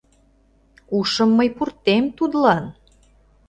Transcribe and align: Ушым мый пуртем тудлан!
Ушым 0.97 1.29
мый 1.37 1.49
пуртем 1.55 2.05
тудлан! 2.17 2.65